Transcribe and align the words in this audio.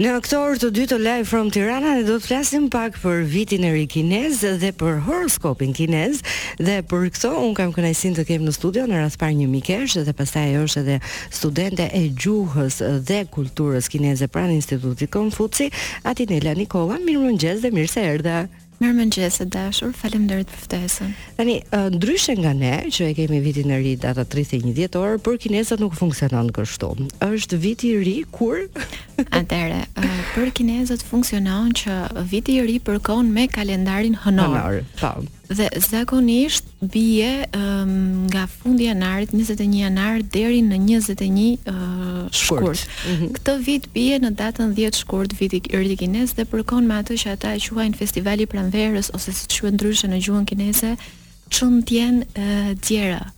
Në 0.00 0.14
këtë 0.24 0.36
orë 0.40 0.58
të 0.62 0.68
dy 0.72 0.84
të 0.88 0.96
live 0.96 1.26
from 1.28 1.50
Tirana 1.52 1.90
ne 1.98 2.06
do 2.08 2.14
të 2.16 2.24
flasim 2.24 2.68
pak 2.72 2.94
për 3.02 3.18
vitin 3.28 3.66
e 3.68 3.72
ri 3.74 3.82
kinez 3.94 4.38
dhe 4.62 4.70
për 4.80 5.02
horoskopin 5.04 5.74
kinez 5.76 6.22
dhe 6.56 6.78
për 6.88 7.04
këto 7.12 7.34
un 7.42 7.52
kam 7.58 7.74
kënaqësinë 7.76 8.16
të 8.16 8.24
kem 8.30 8.46
në 8.48 8.54
studio 8.56 8.86
në 8.88 8.96
radhë 9.02 9.20
parë 9.20 9.36
një 9.42 9.50
mikesh 9.58 9.98
dhe 10.08 10.16
pastaj 10.16 10.46
ajo 10.54 10.64
është 10.70 10.82
edhe 10.86 10.96
studente 11.36 11.90
e 12.00 12.02
gjuhës 12.24 12.80
dhe 13.12 13.20
kulturës 13.36 13.90
kineze 13.92 14.30
pranë 14.32 14.56
Institutit 14.56 15.12
Konfuci, 15.12 15.68
Atinela 16.08 16.56
në 16.56 16.64
Mirëmëngjes 17.04 17.60
dhe 17.60 17.68
mirë 17.76 17.92
se 17.98 18.08
Mirë 18.80 18.94
më 18.96 19.04
në 19.10 19.26
e 19.28 19.44
dashur, 19.52 19.90
falem 19.92 20.22
dërët 20.24 20.48
për 20.48 20.60
ftesën. 20.62 21.10
Tani, 21.36 21.58
ndryshe 21.98 22.32
nga 22.38 22.54
ne, 22.56 22.70
që 22.88 23.10
e 23.10 23.16
kemi 23.18 23.40
vitin 23.44 23.72
e 23.76 23.76
ri 23.82 23.90
data 24.00 24.24
31 24.24 24.72
djetorë, 24.78 25.18
për 25.26 25.36
kinesat 25.42 25.82
nuk 25.84 25.98
funksionon 25.98 26.48
kështu. 26.56 26.88
Êshtë 27.26 27.58
viti 27.60 27.90
i 27.92 27.98
ri, 28.00 28.14
kur? 28.32 28.62
Atere, 29.36 29.82
për 30.32 30.48
kinesat 30.62 31.04
funksionon 31.10 31.74
që 31.82 32.00
viti 32.32 32.56
i 32.56 32.64
ri 32.70 32.78
përkon 32.88 33.28
me 33.36 33.44
kalendarin 33.52 34.16
hënor. 34.24 34.56
Hënor, 34.56 34.80
pa. 35.02 35.12
Po. 35.20 35.28
Dhe 35.50 35.66
zakonisht 35.90 36.62
bie 36.78 37.26
um, 37.54 38.26
nga 38.30 38.44
fundi 38.46 38.84
i 38.84 38.86
janarit, 38.86 39.32
21 39.34 39.74
janar 39.82 40.20
deri 40.30 40.60
në 40.62 40.76
21 41.00 41.72
uh, 41.72 42.20
shkurt. 42.30 42.84
Mm 42.84 43.16
-hmm. 43.16 43.32
Këtë 43.38 43.56
vit 43.66 43.88
bie 43.92 44.20
në 44.22 44.30
datën 44.38 44.74
10 44.76 44.94
shkurt 45.00 45.34
viti 45.40 45.60
i 45.66 45.96
kinez 46.02 46.34
dhe 46.38 46.44
përkon 46.46 46.86
me 46.86 46.94
atë 47.02 47.18
që 47.22 47.32
ata 47.34 47.50
e 47.56 47.60
quajnë 47.66 47.98
festivali 47.98 48.46
pranverës 48.46 49.10
ose 49.16 49.32
siç 49.32 49.60
quhet 49.60 49.74
ndryshe 49.74 50.06
në 50.08 50.22
gjuhën 50.24 50.44
kineze, 50.46 50.94
Chundian 51.50 52.22
uh, 52.38 52.74
djera. 52.86 53.32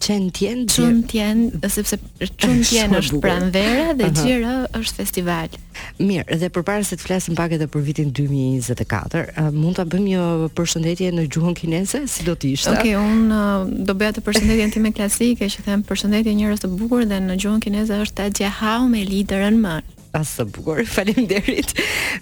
Çun 0.00 0.28
tien, 0.30 0.66
çun 0.66 1.02
tien, 1.02 1.50
sepse 1.68 1.96
çun 2.38 2.58
tien 2.62 2.92
është 2.98 3.16
pranvera 3.22 3.94
dhe 3.98 4.08
Xhiro 4.12 4.52
është 4.80 4.94
festival. 4.98 5.48
Mirë, 6.00 6.36
dhe 6.42 6.50
përpara 6.52 6.84
se 6.84 6.98
të 7.00 7.06
flasim 7.08 7.36
pak 7.38 7.54
edhe 7.56 7.66
për 7.72 7.84
vitin 7.86 8.10
2024, 8.14 9.24
uh, 9.24 9.48
mund 9.56 9.78
ta 9.80 9.86
bëjmë 9.88 10.06
një 10.12 10.26
përshëndetje 10.58 11.10
në 11.16 11.26
gjuhën 11.32 11.56
kinese, 11.58 12.02
si 12.12 12.26
do 12.28 12.36
të 12.36 12.52
ishte? 12.56 12.74
Okej, 12.76 12.92
okay, 12.92 13.00
un 13.00 13.32
uh, 13.32 13.84
do 13.88 13.96
bëja 13.96 14.18
të 14.18 14.26
përshëndetjen 14.28 14.74
time 14.76 14.92
klasike, 15.00 15.48
që 15.56 15.64
them 15.66 15.84
përshëndetje 15.88 16.36
njerëz 16.42 16.64
të 16.66 16.74
bukur 16.76 17.08
dhe 17.10 17.22
në 17.30 17.40
gjuhën 17.42 17.64
kineze 17.64 18.02
është 18.06 18.20
ta 18.20 18.28
jiahao 18.40 18.86
me 18.92 19.04
liderën 19.08 19.56
m 19.64 19.72
as 20.20 20.28
së 20.36 20.44
bukur. 20.48 20.80
Faleminderit. 20.94 21.72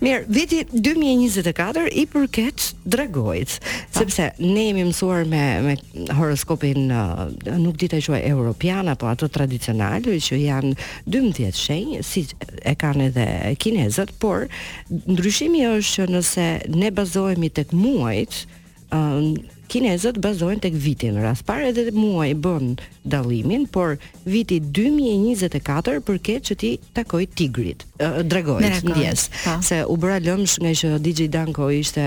Mirë, 0.03 0.25
viti 0.33 0.61
2024 0.73 1.87
i 2.03 2.07
përket 2.11 2.67
dragojt, 2.91 3.59
sepse 3.95 4.31
ne 4.41 4.67
jemi 4.69 4.87
mësuar 4.89 5.25
me 5.31 5.43
me 5.65 5.75
horoskopin 6.19 6.89
uh, 6.91 7.25
nuk 7.61 7.79
di 7.81 7.89
ta 7.93 8.01
quaj 8.03 8.21
europian 8.31 8.89
apo 8.93 9.09
ato 9.11 9.29
tradicional, 9.29 10.09
që 10.27 10.41
janë 10.43 10.75
12 11.07 11.63
shenjë, 11.63 12.03
si 12.05 12.27
e 12.63 12.75
kanë 12.83 13.09
edhe 13.11 13.27
kinezët, 13.63 14.13
por 14.23 14.49
ndryshimi 14.91 15.65
është 15.71 15.95
që 15.95 16.09
nëse 16.19 16.47
ne 16.75 16.93
bazohemi 16.95 17.51
tek 17.55 17.73
muajt, 17.85 18.45
um, 18.91 19.35
kinezët 19.71 20.19
bazojnë 20.23 20.63
tek 20.65 20.77
viti 20.81 21.11
në 21.13 21.25
rast 21.25 21.45
parë 21.49 21.71
edhe 21.71 21.85
muaj 21.97 22.31
bën 22.45 22.75
dallimin, 23.11 23.67
por 23.73 23.97
viti 24.29 24.59
2024 24.63 26.01
përket 26.07 26.49
që 26.51 26.57
ti 26.61 26.73
takoj 26.97 27.25
tigrit, 27.37 27.85
dragojit 27.99 28.83
në 28.89 28.97
dies, 28.99 29.27
po. 29.45 29.57
se 29.65 29.81
u 29.85 29.97
bëra 30.01 30.21
lëmsh 30.25 30.59
nga 30.65 30.75
që 30.81 30.93
DJ 31.05 31.29
Danko 31.35 31.71
ishte 31.75 32.05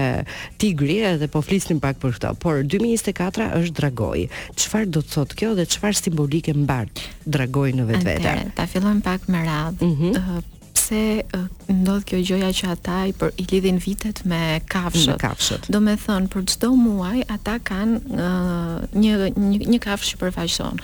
tigri 0.62 1.00
edhe 1.08 1.30
po 1.34 1.42
flisnim 1.46 1.82
pak 1.84 2.00
për 2.02 2.18
këto, 2.18 2.34
por 2.42 2.62
2024 2.66 3.50
është 3.62 3.78
dragoj. 3.78 4.26
Çfarë 4.58 4.92
do 4.94 5.04
të 5.06 5.16
thotë 5.18 5.38
kjo 5.40 5.56
dhe 5.58 5.68
çfarë 5.74 6.02
simbolike 6.02 6.54
mbart 6.58 7.02
dragoj 7.26 7.72
në 7.80 7.90
vetvete? 7.94 8.38
Ta 8.58 8.68
fillojmë 8.70 9.04
pak 9.06 9.28
me 9.32 9.44
radh. 9.48 9.82
Mm 9.82 10.14
-hmm 10.14 10.46
pse 10.78 11.74
ndodh 11.80 12.06
kjo 12.10 12.20
gjëja 12.28 12.50
që 12.58 12.70
ata 12.76 12.98
i, 13.10 13.14
për, 13.18 13.32
i 13.42 13.46
lidhin 13.52 13.80
vitet 13.82 14.22
me 14.30 14.42
kafshët. 14.70 15.16
Me 15.16 15.24
kafshët. 15.24 15.68
Do 15.74 15.82
me 15.84 15.96
thënë, 16.02 16.30
për 16.34 16.44
çdo 16.54 16.70
muaj, 16.78 17.24
ata 17.34 17.58
kanë 17.70 18.00
uh, 18.14 18.76
një, 18.94 19.32
një, 19.34 19.62
një 19.74 19.80
kafshë 19.88 20.14
që 20.14 20.22
përfaqëson. 20.22 20.82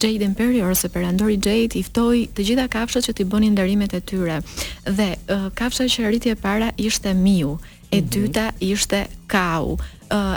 Jade 0.00 0.24
Imperior 0.24 0.70
ose 0.70 0.88
Perandori 0.88 1.34
Jade 1.44 1.76
i 1.78 1.82
ftoi 1.82 2.28
të 2.34 2.46
gjitha 2.46 2.66
kafshët 2.72 3.04
që 3.08 3.12
t'i 3.14 3.24
bënin 3.24 3.52
ndërimet 3.54 3.92
e 3.94 4.00
tyre. 4.00 4.38
Dhe 4.98 5.10
uh, 5.28 5.48
kafsha 5.54 5.84
që 5.84 6.08
rriti 6.08 6.28
e 6.32 6.34
para 6.34 6.70
ishte 6.78 7.14
Miu, 7.14 7.58
e 7.92 8.00
dyta 8.00 8.50
ishte 8.60 9.04
kau, 9.28 9.76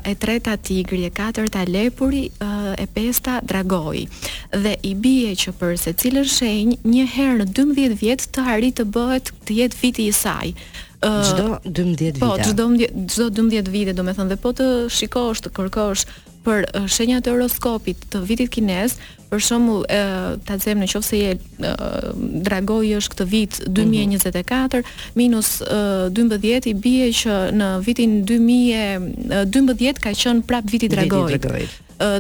e 0.04 0.12
treta 0.20 0.58
tigri, 0.60 1.06
e 1.08 1.12
katërta 1.20 1.64
lepuri, 1.66 2.28
e 2.76 2.86
pesta 2.96 3.40
dragoi. 3.50 4.04
Dhe 4.52 4.74
i 4.84 4.92
bie 5.04 5.32
që 5.42 5.54
për 5.60 5.78
secilën 5.86 6.28
shenjë 6.36 6.82
një 6.92 7.06
herë 7.16 7.40
në 7.40 7.48
12 7.60 7.96
vjet 8.04 8.28
të 8.36 8.44
harri 8.50 8.74
të 8.76 8.86
bëhet 8.98 9.32
të 9.48 9.60
jetë 9.62 9.80
viti 9.86 10.10
i 10.12 10.16
saj. 10.20 10.52
Çdo 11.00 11.62
12 11.64 12.20
po, 12.20 12.28
vite. 12.28 12.28
Po, 12.28 12.36
çdo 12.44 12.68
12 12.76 13.04
çdo 13.16 13.30
12 13.48 13.72
vite, 13.78 13.96
domethënë, 14.02 14.34
dhe 14.36 14.42
po 14.44 14.52
të 14.60 14.70
shikosh, 14.98 15.46
të 15.48 15.56
kërkosh 15.56 16.04
për 16.46 16.66
shenjat 16.96 17.28
e 17.28 17.34
horoskopit 17.34 18.06
të 18.14 18.22
vitit 18.28 18.52
kinez, 18.54 18.96
për 19.32 19.42
shembull, 19.42 19.84
ë 19.90 20.38
ta 20.48 20.58
them 20.62 20.84
në 20.84 21.02
se 21.08 21.20
je 21.20 21.34
dragoi 22.46 22.94
është 23.00 23.14
këtë 23.16 23.28
vit 23.32 23.60
2024 23.80 24.84
mhm. 24.84 25.16
minus 25.20 25.50
ë 25.64 26.12
12 26.16 26.70
i 26.72 26.76
bie 26.86 27.10
që 27.22 27.40
në 27.58 27.72
vitin 27.88 28.16
2012 28.30 30.04
ka 30.06 30.14
qenë 30.20 30.46
prap 30.50 30.70
viti 30.72 30.92
dragoi. 30.94 31.42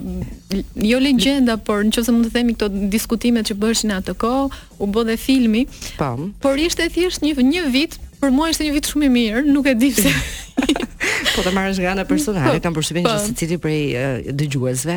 jo 0.88 1.00
legenda, 1.02 1.58
por 1.60 1.84
në 1.84 1.92
që 1.98 2.04
se 2.08 2.14
mund 2.14 2.28
të 2.30 2.34
themi 2.38 2.56
këto 2.56 2.70
diskutimet 2.92 3.50
që 3.52 3.58
bëshin 3.60 3.94
atë 4.00 4.16
ko, 4.20 4.34
u 4.78 4.86
bë 4.90 5.06
dhe 5.12 5.18
filmi, 5.20 5.66
pa. 6.00 6.14
Po. 6.16 6.30
por 6.44 6.58
ishte 6.60 6.88
thjesht 6.92 7.22
një, 7.26 7.36
një 7.44 7.68
vit, 7.74 7.98
për 8.18 8.32
mua 8.34 8.48
ishte 8.50 8.64
një 8.66 8.76
vit 8.78 8.88
shumë 8.88 9.06
i 9.10 9.14
mirë, 9.14 9.44
nuk 9.52 9.68
e 9.72 9.76
di 9.78 9.92
se... 10.00 10.14
Po 11.36 11.42
të 11.44 11.50
marrësh 11.54 11.78
nga 11.82 11.92
ana 11.92 12.04
personale, 12.08 12.58
po. 12.58 12.64
kam 12.66 12.74
përshtypjen 12.76 13.04
që 13.06 13.14
po. 13.14 13.24
secili 13.24 13.56
prej 13.62 13.80
dëgjuesve 14.38 14.96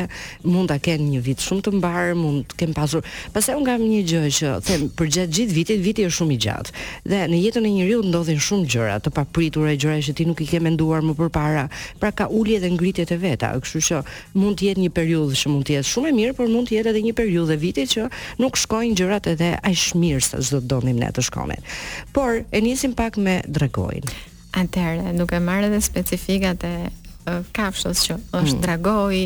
mund 0.50 0.70
ta 0.70 0.76
kenë 0.82 1.06
një 1.14 1.20
vit 1.26 1.44
shumë 1.44 1.64
të 1.66 1.72
mbar, 1.78 2.12
mund 2.18 2.48
të 2.50 2.56
kenë 2.62 2.74
pasur. 2.76 3.04
Pastaj 3.34 3.56
un 3.58 3.66
kam 3.68 3.82
një 3.84 4.00
gjë 4.12 4.22
që 4.38 4.52
them 4.66 4.84
për 4.98 5.10
gjatë 5.16 5.36
gjithë 5.38 5.56
vitit, 5.58 5.82
viti 5.84 6.06
është 6.08 6.16
shumë 6.18 6.34
i 6.36 6.40
gjatë. 6.46 6.74
Dhe 7.12 7.20
në 7.30 7.40
jetën 7.44 7.68
e 7.68 7.72
njeriu 7.76 8.02
ndodhin 8.08 8.40
shumë 8.42 8.68
gjëra, 8.74 8.96
të 9.04 9.12
papritura 9.16 9.74
gjëra 9.76 10.00
që 10.08 10.16
ti 10.18 10.26
nuk 10.28 10.42
i 10.42 10.48
ke 10.50 10.62
menduar 10.66 11.04
më 11.06 11.16
përpara. 11.20 11.66
Pra 12.02 12.10
ka 12.16 12.26
ulje 12.30 12.58
dhe 12.64 12.72
ngritje 12.74 13.06
të 13.12 13.20
veta. 13.22 13.52
Kështu 13.62 13.84
që 13.90 14.02
mund 14.42 14.58
të 14.58 14.70
jetë 14.72 14.84
një 14.86 14.90
periudhë 14.98 15.38
që 15.42 15.54
mund 15.54 15.68
të 15.68 15.78
jetë 15.78 15.92
shumë 15.92 16.10
e 16.12 16.16
mirë, 16.18 16.36
por 16.40 16.50
mund 16.52 16.70
të 16.70 16.78
jetë 16.80 16.92
edhe 16.94 17.04
një 17.08 17.14
periudhë 17.20 17.58
viti 17.62 17.86
që 17.94 18.08
nuk 18.42 18.58
shkojnë 18.58 18.98
gjërat 19.00 19.30
edhe 19.36 19.52
aq 19.62 19.86
mirë 20.02 20.24
sa 20.26 20.42
çdo 20.42 20.62
donim 20.74 20.98
ne 21.02 21.10
të 21.12 21.24
shkonin. 21.28 21.62
Por 22.12 22.42
e 22.50 22.64
nisim 22.64 22.92
pak 22.98 23.16
me 23.20 23.38
dragojin. 23.46 24.10
Atëherë, 24.52 25.14
duke 25.16 25.38
marrë 25.40 25.70
edhe 25.70 25.78
specifikat 25.80 26.66
e 26.68 26.72
kafshës 27.56 28.00
që 28.04 28.14
mm. 28.18 28.26
është 28.36 28.58
mm. 28.58 28.60
dragoi, 28.66 29.22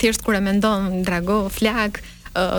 thjesht 0.00 0.22
kur 0.24 0.38
e 0.38 0.40
mendon 0.40 1.02
drago, 1.04 1.40
flak, 1.52 1.98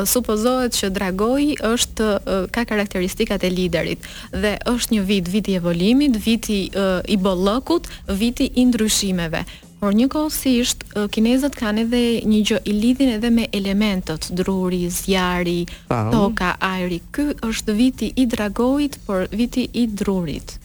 supozohet 0.06 0.76
që 0.76 0.90
dragoi 0.92 1.56
është 1.64 2.08
ka 2.54 2.66
karakteristikat 2.68 3.42
e 3.48 3.50
liderit 3.56 4.04
dhe 4.34 4.52
është 4.68 4.94
një 4.98 5.06
vit, 5.08 5.30
viti 5.32 5.56
evolimit, 5.58 6.20
viti 6.26 6.60
i 6.70 7.18
bollëkut, 7.24 7.90
viti 8.20 8.50
i 8.62 8.66
ndryshimeve. 8.70 9.46
Por 9.82 9.96
njëkohësisht 9.98 10.84
kinezët 11.10 11.56
kanë 11.58 11.88
edhe 11.88 12.02
një 12.30 12.42
gjë 12.46 12.60
i 12.70 12.76
lidhin 12.78 13.16
edhe 13.16 13.32
me 13.34 13.48
elementët, 13.58 14.28
druri, 14.38 14.84
zjarri, 14.94 15.64
toka, 15.90 16.52
ajri. 16.68 17.00
Ky 17.16 17.32
është 17.50 17.74
viti 17.80 18.12
i 18.22 18.28
dragojit 18.30 19.00
por 19.08 19.26
viti 19.34 19.66
i 19.74 19.88
drurit 19.90 20.60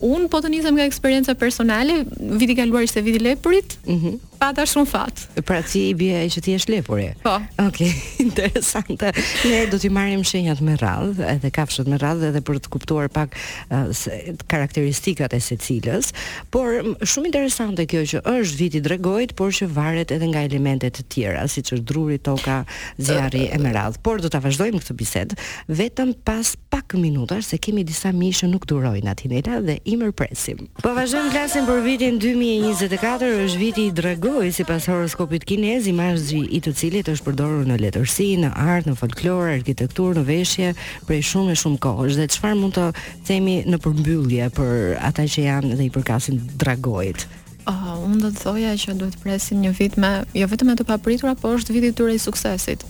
Un 0.00 0.28
po 0.32 0.40
të 0.40 0.48
nisem 0.48 0.74
nga 0.74 0.86
eksperjenca 0.88 1.34
personale, 1.34 2.04
viti 2.38 2.52
i 2.52 2.56
kaluar 2.56 2.82
ishte 2.82 3.00
viti 3.04 3.18
i 3.20 3.22
lepurit. 3.28 3.70
Mhm 3.86 4.12
fata 4.40 4.64
shumë 4.64 4.88
fat. 4.88 5.20
Pra 5.44 5.58
ti 5.64 5.82
i 5.90 5.94
bie 6.00 6.22
që 6.32 6.40
ti 6.46 6.54
je 6.56 6.60
lepur 6.72 7.00
Po. 7.24 7.36
Okej, 7.60 7.68
okay, 7.68 7.90
interesante. 8.26 9.12
Ne 9.44 9.66
do 9.70 9.78
t'i 9.80 9.90
marrim 9.92 10.22
shenjat 10.26 10.62
me 10.64 10.74
radhë, 10.80 11.26
edhe 11.34 11.50
kafshët 11.52 11.88
me 11.90 11.98
radhë 12.00 12.30
edhe 12.30 12.40
për 12.46 12.60
të 12.64 12.70
kuptuar 12.72 13.10
pak 13.12 13.36
uh, 13.70 13.90
karakteristikat 14.48 15.34
e 15.36 15.40
secilës, 15.44 16.12
por 16.52 16.80
shumë 17.04 17.28
interesante 17.30 17.84
kjo 17.90 18.06
që 18.14 18.22
është 18.32 18.60
viti 18.62 18.82
dregojt, 18.86 19.34
por 19.38 19.52
që 19.52 19.68
varet 19.76 20.14
edhe 20.16 20.30
nga 20.32 20.42
elementet 20.48 20.96
të 21.02 21.06
tjera, 21.12 21.44
siç 21.52 21.74
është 21.76 21.86
druri, 21.92 22.18
toka, 22.24 22.62
zjarri 22.98 23.48
e 23.52 23.60
me 23.60 23.74
radhë. 23.76 24.00
Por 24.06 24.24
do 24.24 24.32
ta 24.32 24.40
vazhdojmë 24.44 24.80
këtë 24.80 24.98
bisedë 25.02 25.40
vetëm 25.82 26.14
pas 26.26 26.54
pak 26.72 26.96
minutash 26.96 27.50
se 27.52 27.60
kemi 27.60 27.84
disa 27.86 28.12
mishë 28.16 28.48
nuk 28.54 28.64
durojnë 28.70 29.12
atinela 29.12 29.60
dhe 29.68 29.76
i 29.92 30.00
mërpresim. 30.00 30.64
Po 30.80 30.96
vazhdojmë 30.96 31.34
klasin 31.36 31.68
për 31.68 31.84
vitin 31.84 32.18
2024, 32.22 33.34
është 33.50 33.62
viti 33.66 33.88
i 33.90 33.94
dragojt 33.94 34.28
mendoj 34.30 34.52
si 34.54 34.62
pas 34.64 34.86
horoskopit 34.86 35.42
kinez 35.44 35.86
i 35.86 35.94
i 36.50 36.60
të 36.62 36.72
cilit 36.78 37.08
është 37.10 37.24
përdoru 37.26 37.64
në 37.66 37.78
letërsi, 37.82 38.26
në 38.38 38.50
art, 38.54 38.86
në 38.86 38.94
folklor, 38.94 39.48
arkitekturë, 39.58 40.20
në 40.20 40.24
veshje, 40.28 40.68
prej 41.08 41.22
shumë 41.26 41.50
e 41.50 41.56
shumë 41.58 41.78
kohësh 41.82 42.14
dhe 42.14 42.28
qëfar 42.30 42.54
mund 42.60 42.78
të 42.78 42.84
themi 43.26 43.56
në 43.66 43.78
përmbyllje 43.82 44.46
për 44.54 45.02
ata 45.02 45.26
që 45.34 45.46
janë 45.48 45.72
dhe 45.80 45.88
i 45.88 45.90
përkasin 45.96 46.38
dragojit? 46.62 47.26
Oh, 47.66 47.98
unë 48.06 48.22
do 48.22 48.30
të 48.30 48.42
thoja 48.46 48.76
që 48.78 48.94
duhet 49.02 49.18
presim 49.22 49.62
një 49.66 49.74
vit 49.80 49.98
me, 49.98 50.12
jo 50.38 50.46
vetëm 50.46 50.76
e 50.76 50.78
të 50.78 50.86
papritura, 50.94 51.34
po 51.34 51.56
është 51.58 51.78
vitit 51.80 51.98
të 51.98 52.10
rejë 52.12 52.22
suksesit. 52.28 52.86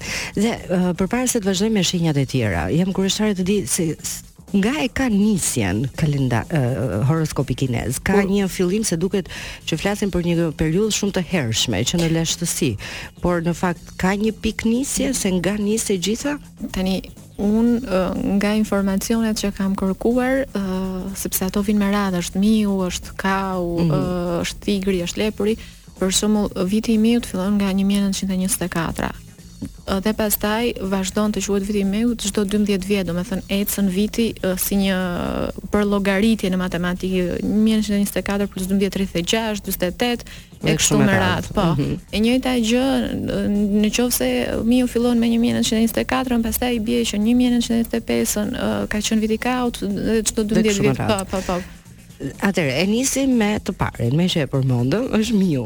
dhe 0.47 0.55
uh, 0.71 0.93
përpara 0.99 1.29
se 1.31 1.39
të 1.41 1.47
vazhdojmë 1.53 1.75
me 1.79 1.83
shenjat 1.85 2.17
e 2.17 2.27
tjera, 2.27 2.67
jam 2.75 2.93
kurioztare 2.97 3.35
të 3.39 3.45
di 3.49 3.59
se 3.67 3.91
nga 4.57 4.73
e 4.83 4.89
ka 4.89 5.07
nisjen 5.11 5.85
kalenda 5.99 6.45
uh, 6.51 7.05
horoskopi 7.09 7.55
kinez 7.55 7.99
ka 7.99 8.23
një 8.25 8.47
fillim 8.49 8.85
se 8.85 8.97
duket 8.97 9.29
që 9.67 9.79
flasin 9.79 10.11
për 10.15 10.23
një 10.23 10.53
periudhë 10.57 10.95
shumë 10.97 11.17
të 11.19 11.23
hershme 11.33 11.81
që 11.83 11.99
në 12.01 12.13
leshtësi 12.15 12.73
por 13.23 13.43
në 13.47 13.55
fakt 13.59 13.95
ka 14.01 14.15
një 14.17 14.33
pikë 14.45 14.71
nisje 14.71 15.13
se 15.19 15.33
nga 15.39 15.57
nisë 15.59 15.99
gjitha 15.99 16.39
tani 16.73 17.01
un 17.41 17.85
nga 18.41 18.55
informacionet 18.57 19.37
që 19.37 19.53
kam 19.57 19.77
kërkuar, 19.77 20.47
uh, 20.57 21.07
sepse 21.17 21.45
ato 21.45 21.61
vinë 21.65 21.79
me 21.83 21.91
radhë, 21.93 22.21
është 22.25 22.41
miu, 22.43 22.77
është 22.89 23.17
kau, 23.21 23.67
mm 23.81 23.91
-hmm. 23.91 23.93
uh, 23.93 24.43
është 24.45 24.61
tigri, 24.65 25.03
është 25.05 25.19
lepuri, 25.21 25.57
për 25.99 26.11
shembull 26.13 26.49
viti 26.67 26.93
i 26.95 26.99
miut 26.99 27.27
fillon 27.27 27.55
nga 27.61 27.73
1924 27.73 29.13
dhe 30.03 30.13
pastaj 30.19 30.73
vazhdon 30.91 31.33
të 31.33 31.43
quhet 31.47 31.65
viti 31.67 31.81
i 31.81 31.87
meu 31.89 32.15
çdo 32.19 32.43
12 32.45 32.87
vjet, 32.89 33.07
domethënë 33.07 33.45
ecën 33.61 33.87
viti 33.95 34.27
si 34.59 34.75
një 34.81 34.97
për 35.73 35.85
llogaritje 35.93 36.51
në 36.51 36.59
matematikë 36.61 37.39
1924 37.45 38.49
plus 38.51 38.67
12 38.73 38.91
36 38.97 39.63
48 39.71 40.67
e 40.67 40.75
kështu 40.75 40.99
me 40.99 41.13
radhë, 41.21 41.53
po. 41.55 41.65
Mm 41.75 41.79
-hmm. 41.79 41.99
E 42.13 42.19
njëjta 42.25 42.53
gjë 42.71 42.87
në 43.83 43.89
qofse 43.97 44.29
mi 44.65 44.83
u 44.85 44.89
fillon 44.89 45.19
me 45.19 45.27
1924, 45.27 46.43
pastaj 46.43 46.75
i 46.75 46.81
bie 46.81 47.01
që 47.05 47.17
1925 47.19 48.89
ka 48.91 48.99
qenë 48.99 49.21
viti 49.21 49.39
kaut 49.39 49.77
dhe 49.81 50.23
çdo 50.23 50.43
12 50.45 50.81
vjet, 50.81 50.97
po, 50.97 51.25
po, 51.31 51.39
po. 51.47 51.61
Atëre, 52.41 52.73
e 52.81 52.85
nisim 52.91 53.35
me 53.41 53.49
të 53.61 53.75
parën, 53.77 54.15
me 54.19 54.27
që 54.33 54.47
e 54.47 54.51
përmondëm, 54.53 55.09
është 55.19 55.37
miu. 55.37 55.65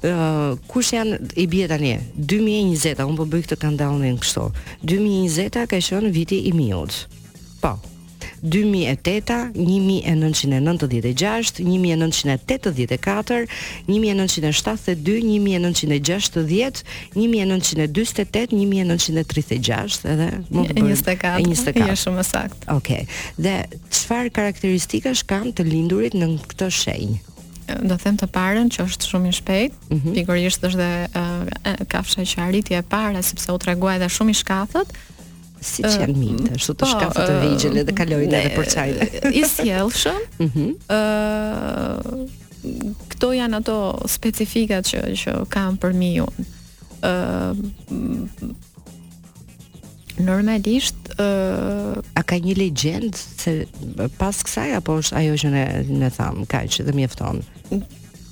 Uh, 0.00 0.12
kush 0.70 0.94
janë 0.96 1.18
i 1.36 1.46
bie 1.52 1.68
tani 1.70 1.94
2020-a 2.20 3.06
un 3.08 3.18
po 3.18 3.26
bëj 3.30 3.44
këtë 3.52 3.72
në 3.76 4.12
kështu 4.24 4.46
2020 4.90 5.68
ka 5.70 5.82
qenë 5.88 6.12
viti 6.16 6.42
i 6.50 6.52
miut 6.58 7.02
po 7.62 7.76
2008, 8.42 9.52
1996, 9.54 11.60
1984, 11.60 13.48
1972, 13.86 15.18
1960, 15.22 16.82
1936, 17.14 18.34
edhe 20.06 20.28
mund 20.52 20.68
të 21.76 21.82
shumë 21.96 22.24
sakt. 22.24 22.64
Okej. 22.76 23.06
Dhe 23.38 23.56
çfarë 23.90 24.30
karakteristikash 24.32 25.24
kanë 25.26 25.52
të 25.56 25.62
lindurit 25.70 26.14
në 26.16 26.30
këtë 26.52 26.68
shenjë? 26.72 27.18
Do 27.82 27.96
them 27.98 28.14
të 28.16 28.26
parën 28.30 28.68
që 28.70 28.84
është 28.86 29.02
shumë 29.10 29.28
i 29.28 29.32
shpejtë, 29.34 29.74
mhm. 29.90 30.12
figurisht 30.20 30.62
është 30.62 30.78
dhe 30.84 31.10
kafsha 31.90 32.22
që 32.22 32.38
arriti 32.44 32.72
e 32.78 32.82
para 32.86 33.22
sepse 33.26 33.50
u 33.50 33.58
treguaj 33.58 33.98
dhe 34.04 34.08
shumë 34.16 34.30
i 34.30 34.34
shkathët 34.38 34.86
si 35.62 35.82
që 35.86 36.00
janë 36.04 36.14
mitë, 36.16 36.50
uh, 36.54 36.58
të 36.64 36.74
po, 36.82 36.86
shkafë 36.90 37.20
të 37.30 37.36
vigjën 37.44 37.76
edhe 37.82 37.92
kalojnë 37.96 38.34
edhe 38.40 38.50
për 38.56 38.66
qajnë. 38.74 39.00
I 39.30 39.42
sjelëshëm, 39.50 40.20
mm 40.42 40.48
-hmm. 40.52 40.70
uh, 40.90 41.98
këto 43.14 43.28
janë 43.40 43.56
ato 43.62 43.78
specifikat 44.08 44.82
që, 44.86 45.00
që 45.24 45.30
kam 45.48 45.72
për 45.78 45.92
mi 45.92 46.12
unë. 46.20 46.42
Uh, 47.02 47.54
Normalisht 50.18 50.96
uh... 51.20 52.00
A 52.16 52.22
ka 52.24 52.36
një 52.40 52.56
legendë 52.56 53.16
se 53.38 53.66
pas 54.18 54.32
kësaj 54.42 54.72
apo 54.76 54.96
është 54.98 55.14
ajo 55.16 55.34
që 55.34 55.50
ne, 55.52 55.84
ne 55.92 56.10
thamë, 56.10 56.46
ka 56.48 56.64
që 56.64 56.82
dhe 56.88 56.92
mjefton? 56.96 57.42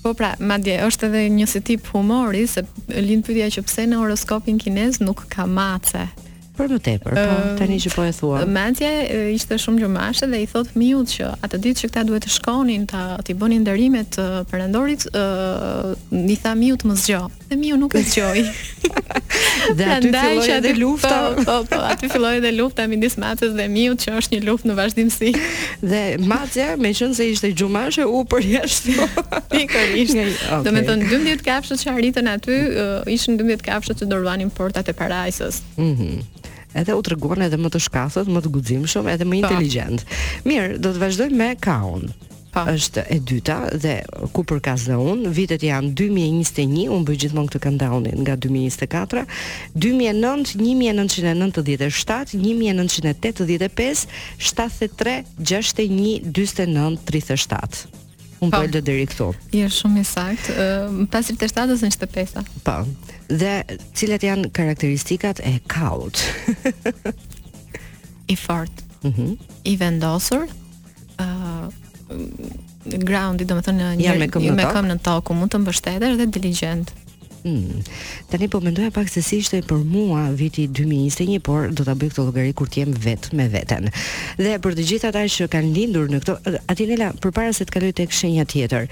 Po 0.02 0.12
pra, 0.14 0.34
madje 0.40 0.80
është 0.86 1.06
edhe 1.06 1.28
një 1.28 1.46
si 1.46 1.60
tip 1.60 1.80
humori 1.92 2.46
se 2.46 2.62
lind 2.88 3.24
pyetja 3.26 3.50
që 3.60 3.64
pse 3.68 3.84
në 3.86 3.96
horoskopin 4.00 4.58
kinez 4.58 5.00
nuk 5.04 5.26
ka 5.28 5.46
mace. 5.46 6.08
Për 6.54 6.68
më 6.70 6.76
tepër, 6.86 7.14
po, 7.16 7.20
ehm, 7.34 7.54
tani 7.58 7.76
që 7.82 7.90
po 7.96 8.02
e 8.06 8.10
thua. 8.14 8.40
Mendja 8.46 8.88
ishte 9.34 9.56
shumë 9.58 9.80
gjumashe 9.82 10.26
dhe 10.30 10.38
i 10.44 10.46
thot 10.46 10.68
fëmijët 10.70 11.10
që 11.10 11.30
atë 11.42 11.58
ditë 11.64 11.80
që 11.82 11.88
këta 11.90 12.02
duhet 12.06 12.28
të 12.28 12.30
shkonin 12.36 12.84
ta 12.92 13.00
ti 13.26 13.34
bënin 13.40 13.64
ndërimet 13.64 14.18
për 14.20 14.44
perëndorit, 14.52 15.06
ë 15.10 15.22
ehm, 15.22 16.28
i 16.30 16.36
tha 16.38 16.52
Miut 16.60 16.84
më 16.86 16.94
zgjo. 17.02 17.22
Dhe 17.48 17.56
fëmiu 17.56 17.78
nuk 17.80 17.96
e 17.98 18.04
zgjoi. 18.06 18.44
dhe 19.80 19.88
aty 19.96 20.12
filloi 20.14 20.52
edhe 20.60 20.74
lufta. 20.78 21.16
Po, 21.40 21.42
po, 21.42 21.56
po, 21.72 21.80
aty 21.90 22.08
filloi 22.12 22.36
edhe 22.38 22.54
lufta 22.54 22.86
midis 22.88 23.18
macës 23.20 23.50
dhe 23.58 23.64
fëmijët 23.66 24.06
që 24.06 24.14
është 24.22 24.36
një 24.36 24.46
luftë 24.46 24.70
në 24.70 24.78
vazhdimsi. 24.78 25.34
dhe 25.90 26.04
macja, 26.22 26.68
meqenëse 26.86 27.26
ishte 27.34 27.50
gjumashe, 27.58 28.06
u 28.06 28.22
përjashtoi. 28.30 29.10
Pikërisht. 29.56 30.22
okay. 30.22 30.62
Domethënë 30.70 31.10
12 31.10 31.44
kafshët 31.50 31.82
që 31.82 31.94
arritën 31.98 32.30
aty, 32.36 32.62
ishin 33.16 33.42
12 33.42 33.66
kafshët 33.66 34.04
që 34.04 34.10
dorëvanin 34.14 34.54
portat 34.54 34.86
e 34.86 34.98
parajsës. 35.02 35.62
Mhm. 35.82 36.14
Mm 36.14 36.42
edhe 36.74 36.94
u 36.94 37.02
treguan 37.06 37.42
edhe 37.46 37.58
më 37.60 37.70
të 37.74 37.80
shkathët, 37.88 38.30
më 38.34 38.42
të 38.44 38.50
guximshëm, 38.56 39.08
edhe 39.14 39.26
më 39.28 39.40
inteligjent. 39.42 40.04
Mirë, 40.48 40.78
do 40.84 40.92
të 40.94 41.02
vazhdojmë 41.06 41.40
me 41.42 41.50
Kaun. 41.66 42.12
Pa. 42.54 42.62
është 42.70 43.02
e 43.10 43.16
dyta 43.26 43.54
dhe 43.82 43.92
ku 44.30 44.44
përkas 44.46 44.84
dhe 44.86 44.94
unë, 44.94 45.32
vitet 45.34 45.64
janë 45.66 45.88
2021, 45.98 46.84
unë 46.94 47.06
bëjë 47.08 47.18
gjithmonë 47.24 47.50
këtë 47.50 47.60
countdownin 47.64 48.20
nga 48.22 48.36
2024, 48.44 49.24
2009, 49.84 50.54
1997, 50.62 52.38
1985, 52.44 54.04
73, 54.38 55.18
61, 55.42 56.30
29, 56.30 57.02
37 57.10 58.02
un 58.44 58.50
po, 58.52 58.60
po. 58.60 58.66
lë 58.70 58.82
deri 58.84 59.04
këtu. 59.08 59.28
Je 59.54 59.68
shumë 59.72 60.00
i 60.00 60.06
saktë. 60.08 60.66
Pasi 61.12 61.36
të 61.38 61.48
shtatës 61.50 61.84
në 61.86 61.92
çte 61.94 62.08
pesa. 62.14 62.42
Po. 62.66 62.78
Dhe 63.30 63.54
cilat 63.96 64.24
janë 64.26 64.50
karakteristikat 64.56 65.42
e 65.46 65.56
kaut? 65.70 66.20
I 68.32 68.36
fort. 68.40 68.84
Mhm. 69.08 69.14
Mm 69.30 69.50
I 69.64 69.76
vendosur. 69.80 70.42
ë 70.44 71.24
uh, 71.64 72.98
ground 73.00 73.40
domethënë 73.48 73.86
një 74.00 74.16
me 74.20 74.26
këmbë 74.28 74.84
në 74.90 74.98
tokë 75.06 75.36
mund 75.38 75.52
të 75.54 75.62
mbështetesh 75.64 76.18
dhe 76.20 76.26
diligjent. 76.34 76.92
Hmm. 77.44 77.84
Tani 78.32 78.48
po 78.48 78.60
mendoja 78.64 78.88
pak 78.90 79.08
se 79.12 79.20
si 79.22 79.36
ishte 79.44 79.60
për 79.68 79.82
mua 79.84 80.30
viti 80.32 80.64
2021, 80.64 81.38
por 81.44 81.68
do 81.76 81.84
ta 81.84 81.92
bëj 81.92 82.08
këtë 82.14 82.24
llogari 82.24 82.54
kur 82.56 82.70
të 82.72 82.80
jem 82.80 82.94
vetë 83.04 83.36
me 83.36 83.50
veten. 83.52 83.90
Dhe 84.40 84.54
për 84.64 84.78
të 84.80 84.86
gjithë 84.90 85.10
ata 85.12 85.26
që 85.36 85.50
kanë 85.52 85.72
lindur 85.76 86.08
në 86.08 86.22
këto, 86.24 86.38
Atinela, 86.72 87.12
përpara 87.20 87.52
se 87.52 87.68
të 87.68 87.76
kaloj 87.76 87.92
tek 88.00 88.16
shenja 88.16 88.48
tjetër, 88.48 88.88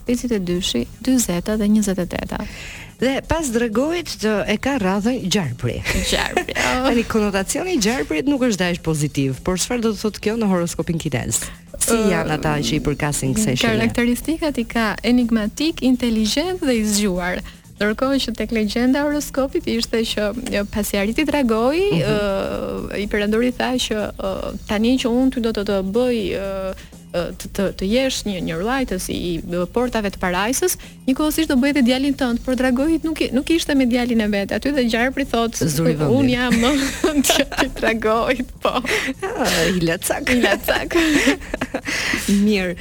40 1.04 1.60
dhe 1.60 1.66
28. 1.68 2.40
Dhe 3.02 3.18
pas 3.26 3.44
dregojt 3.50 4.06
të 4.22 4.32
e 4.46 4.56
ka 4.56 4.78
radhën 4.80 5.20
gjarpri. 5.28 5.82
Gjarpri. 6.10 6.54
Oh. 6.72 6.88
Tani 6.88 7.02
konotacioni 7.04 7.70
i 7.74 7.80
nuk 8.24 8.40
është 8.48 8.56
dash 8.56 8.78
pozitiv, 8.80 9.34
por 9.44 9.58
çfarë 9.58 9.80
do 9.80 9.88
të 9.92 9.98
thotë 10.04 10.20
kjo 10.20 10.34
në 10.38 10.46
horoskopin 10.48 10.98
kitez? 10.98 11.34
Si 11.78 11.92
uh, 11.94 12.08
janë 12.12 12.30
ata 12.32 12.52
që 12.58 12.72
i 12.74 12.80
përkasin 12.80 13.34
këse 13.34 13.56
shenje? 13.56 13.66
Karakteristikat 13.72 14.58
i 14.58 14.64
ka 14.64 14.96
enigmatik, 15.04 15.82
inteligjent 15.82 16.60
dhe 16.66 16.74
i 16.80 16.84
zgjuar. 16.86 17.38
Ndërkohë 17.82 18.18
që 18.22 18.32
tek 18.38 18.52
legjenda 18.54 19.00
horoskopit 19.02 19.66
ishte 19.72 20.02
që 20.12 20.62
pasi 20.70 21.00
arriti 21.02 21.24
dragoi, 21.26 21.82
uh 21.96 21.98
mhm. 21.98 22.84
uh, 22.86 23.00
i 23.02 23.08
perandori 23.10 23.50
tha 23.58 23.72
që 23.86 24.06
uh, 24.12 24.48
tani 24.70 24.94
që 25.02 25.10
unë 25.10 25.34
ty 25.34 25.44
do 25.48 25.54
të 25.58 25.66
të 25.72 25.80
bëj 25.98 26.16
uh, 26.46 26.84
të 27.12 27.48
të, 27.56 27.64
të 27.78 27.88
jesh 27.88 28.22
një 28.26 28.40
një 28.46 28.54
rrajtës 28.60 29.06
i 29.12 29.40
portave 29.74 30.10
të 30.14 30.20
parajsës, 30.22 30.76
njëkohësisht 31.08 31.50
do 31.52 31.56
bëhet 31.60 31.82
djalin 31.84 32.14
tënd, 32.16 32.40
por 32.44 32.56
dragojit 32.56 33.04
nuk 33.04 33.20
nuk 33.36 33.50
ishte 33.52 33.74
me 33.76 33.86
djalin 33.86 34.20
e 34.20 34.28
vet. 34.32 34.52
Aty 34.56 34.72
dhe 34.72 34.84
gjarpri 34.88 35.26
thotë, 35.26 36.08
"Un 36.18 36.28
jam 36.28 36.54
ti 37.26 37.44
i 37.64 37.68
dragojit." 37.78 38.48
Po. 38.62 38.82
I 39.68 39.80
lacak. 39.80 40.30
I 40.96 41.38
Mirë, 42.32 42.74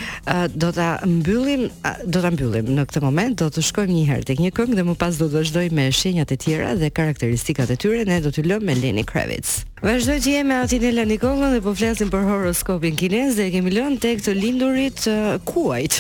do 0.55 0.71
ta 0.71 0.89
mbyllim, 1.05 1.69
do 2.05 2.21
ta 2.21 2.29
mbyllim 2.31 2.71
në 2.75 2.85
këtë 2.88 3.01
moment, 3.03 3.38
do 3.39 3.50
të 3.50 3.63
shkojmë 3.65 3.93
një 3.95 4.05
herë 4.11 4.27
tek 4.29 4.39
një 4.43 4.51
këngë 4.57 4.77
dhe 4.79 4.88
më 4.89 4.95
pas 5.01 5.17
do 5.17 5.27
të 5.29 5.39
vazhdojmë 5.39 5.75
me 5.79 5.88
shenjat 5.91 6.31
e 6.35 6.38
tjera 6.38 6.73
dhe 6.75 6.89
karakteristikat 6.91 7.71
e 7.75 7.79
tyre, 7.81 8.05
ne 8.05 8.21
do 8.21 8.31
t'u 8.31 8.45
lëmë 8.45 8.67
me 8.69 8.75
Lenny 8.81 9.03
Kravitz. 9.07 9.61
Vazhdoj 9.81 10.19
të 10.21 10.31
jemi 10.35 10.53
aty 10.53 10.77
në 10.77 10.89
Lanikonga 10.93 11.47
dhe 11.55 11.59
po 11.65 11.71
flasim 11.73 12.11
për 12.13 12.27
horoskopin 12.27 12.93
kinez 13.01 13.31
dhe 13.39 13.47
kemi 13.50 13.71
lënë 13.73 13.97
tek 14.03 14.19
të 14.21 14.35
lindurit 14.38 15.07
uh, 15.09 15.31
kuajt. 15.50 15.95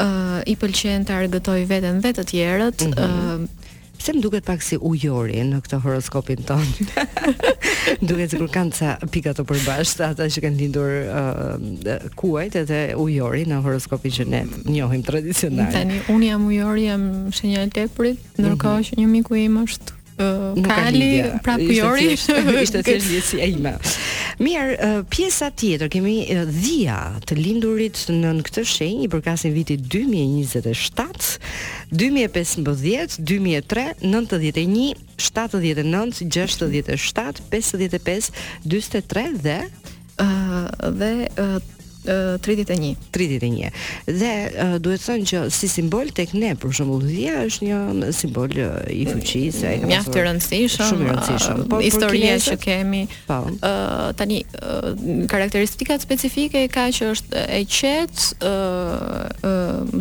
Uh, 0.01 0.41
i 0.49 0.55
pëlqen 0.57 1.03
të 1.05 1.13
argëtoj 1.13 1.59
veten 1.69 1.99
dhe 2.01 2.15
të 2.17 2.23
tjerët, 2.31 2.85
mm 2.89 2.93
-hmm. 2.97 3.45
uh, 3.45 3.65
Pse 4.01 4.15
më 4.17 4.23
duket 4.25 4.47
pak 4.49 4.63
si 4.65 4.79
ujori 4.81 5.43
në 5.45 5.59
këtë 5.61 5.79
horoskopin 5.85 6.41
tonë? 6.49 6.87
duket 8.09 8.33
se 8.33 8.41
kur 8.41 8.49
kanë 8.53 8.73
ca 8.79 8.95
pika 9.13 9.35
të 9.37 9.45
përbashkëta 9.51 10.09
ata 10.15 10.29
që 10.33 10.45
kanë 10.47 10.59
lindur 10.63 10.97
uh, 11.11 12.09
kuajt 12.17 12.57
të 12.71 12.77
ujori 13.01 13.45
në 13.51 13.59
horoskopin 13.67 14.17
që 14.17 14.29
ne 14.33 14.43
njohim 14.73 15.05
tradicional. 15.05 15.69
Tani 15.75 16.01
unë 16.15 16.31
jam 16.31 16.49
ujori, 16.49 16.89
jam 16.89 17.05
shenja 17.37 17.67
e 17.69 17.73
eprit, 17.85 18.25
ndërkohë 18.41 18.81
mm 18.81 18.89
që 18.91 18.97
një 19.03 19.11
miku 19.19 19.37
im 19.37 19.61
është 19.67 19.99
uh, 20.17 20.65
kali, 20.65 21.13
pra 21.45 21.59
ujori. 21.61 22.15
Ishte 22.65 22.81
thjesht 22.87 23.37
e 23.37 23.53
ima. 23.53 23.77
Mirë, 24.41 24.77
pjesa 25.13 25.51
tjetër 25.53 25.91
kemi 25.93 26.15
dhia 26.49 26.97
të 27.29 27.37
lindurit 27.37 27.99
në 28.09 28.31
në 28.39 28.45
këtë 28.47 28.63
shenjë 28.71 29.05
i 29.05 29.09
përkasin 29.13 29.53
viti 29.53 29.77
2027, 29.77 31.35
2015, 31.93 32.63
2003, 32.65 33.85
91, 34.01 34.95
79, 35.21 36.23
67, 36.25 37.45
55, 37.51 38.33
43, 38.73 39.29
dhe... 39.49 39.61
45, 40.21 41.80
31. 42.03 42.97
31. 43.13 43.71
Dhe 44.07 44.31
duhet 44.81 45.03
të 45.03 45.05
thonë 45.05 45.27
që 45.31 45.41
si 45.53 45.69
simbol 45.69 46.09
tek 46.17 46.33
ne 46.39 46.53
për 46.59 46.73
shembull 46.81 47.05
dhia 47.05 47.43
është 47.47 47.67
një 47.69 48.11
simbol 48.17 48.55
i 48.55 49.05
fuqisë, 49.09 49.65
ai 49.69 49.75
ka 49.83 49.91
mjaft 49.91 50.11
të 50.15 50.25
rëndësishëm. 50.25 50.87
Shumë 50.91 51.09
rëndësishëm. 51.11 51.63
Po 51.73 51.81
historia 51.85 52.39
që 52.41 52.57
kemi 52.63 53.03
ë 53.05 53.21
po. 53.29 53.41
tani 54.21 54.41
karakteristikat 55.31 56.01
specifike 56.05 56.67
ka 56.73 56.89
që 56.95 57.11
është 57.15 57.45
e 57.61 57.63
qetë, 57.79 58.55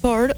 por 0.02 0.34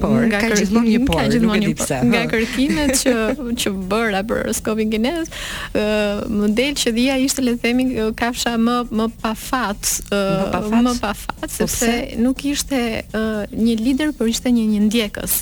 por 0.00 0.22
nga 0.28 0.38
ka 0.42 0.50
gjithmonë 0.56 0.90
një 0.94 1.00
por, 1.08 1.20
gjithmon 1.32 1.60
nuk 1.64 1.78
pse. 1.80 1.98
Nga 2.10 2.22
kërkimet 2.30 2.92
që 3.00 3.14
që 3.62 3.72
bëra 3.90 4.22
për 4.28 4.42
horoskopin 4.42 4.92
kinez, 4.92 5.30
ë 5.72 5.82
uh, 5.82 6.22
më 6.40 6.50
del 6.58 6.76
që 6.82 6.94
dia 6.96 7.18
ishte 7.22 7.44
le 7.44 7.56
të 7.56 7.64
themi 7.66 7.88
kafsha 8.18 8.54
më 8.62 8.76
më 9.00 9.08
pa 9.24 9.34
fat, 9.46 9.92
uh, 10.10 10.70
më 10.86 10.94
pa 11.02 11.12
fat, 11.14 11.36
po 11.40 11.50
sepse 11.58 11.92
nuk 12.22 12.44
ishte 12.52 12.80
uh, 13.02 13.44
një 13.52 13.76
lider, 13.82 14.14
por 14.16 14.30
ishte 14.30 14.52
një 14.54 14.66
një 14.74 14.84
ndjekës. 14.88 15.36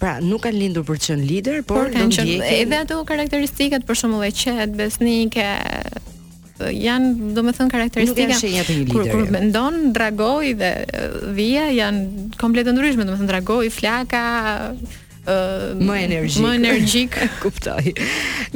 Pra, 0.00 0.14
nuk 0.24 0.46
kanë 0.46 0.56
lindur 0.62 0.86
për 0.88 0.96
të 0.96 1.10
qenë 1.12 1.26
lider, 1.28 1.58
por, 1.62 1.84
por 1.84 1.90
kanë 1.92 2.16
qenë 2.16 2.54
edhe 2.62 2.78
ato 2.86 2.96
karakteristikat, 3.08 3.84
për 3.88 4.00
shembull 4.00 4.24
e 4.24 4.32
qetë, 4.32 4.72
besnike, 4.78 5.44
janë 6.68 7.34
do 7.36 7.44
me 7.44 7.52
thënë 7.56 7.72
karakteristika 7.72 8.34
nuk 8.34 8.40
shenja 8.40 8.64
kur, 8.66 9.28
mendon 9.32 9.88
dragoj 9.96 10.52
dhe 10.60 10.72
vija, 11.36 11.68
janë 11.76 12.32
komplet 12.40 12.68
të 12.68 12.74
ndryshme 12.74 13.06
do 13.06 13.14
me 13.14 13.20
thënë 13.22 13.32
dragoj, 13.36 13.68
flaka 13.76 14.24
Uh, 15.30 15.76
më 15.76 15.94
energjik. 16.06 16.40
Më 16.42 16.50
energjik. 16.56 17.16
Kuptoj. 17.42 17.90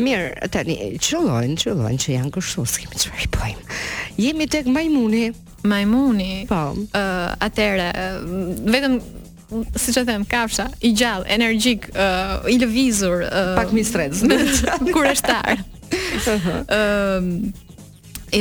Mirë, 0.00 0.46
tani 0.50 0.74
çollojnë, 0.96 1.58
çollojnë 1.60 2.00
që 2.00 2.14
janë 2.14 2.32
kështu, 2.34 2.62
s'kemi 2.72 3.02
çfarë 3.02 3.28
bëjmë. 3.36 3.76
Jemi 4.16 4.46
tek 4.50 4.70
majmuni. 4.72 5.26
Majmuni. 5.68 6.30
Po. 6.48 6.62
Ë, 6.72 6.86
uh, 6.96 7.26
atëre 7.44 7.90
vetëm 8.64 8.96
si 9.76 9.94
që 9.94 10.06
them, 10.08 10.24
kafsha, 10.24 10.70
i 10.88 10.94
gjallë, 10.96 11.28
energjik, 11.36 11.90
uh, 11.94 12.48
i 12.50 12.56
lëvizur 12.64 13.26
uh, 13.28 13.52
Pak 13.60 13.76
mi 13.76 13.84
stres 13.86 14.24
Kureshtar 14.96 15.60
uh 15.60 15.94
-huh. 16.42 16.56
uh, 16.74 17.63